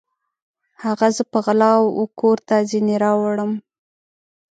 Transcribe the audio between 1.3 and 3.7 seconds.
په غلا وکور ته ځیني راوړم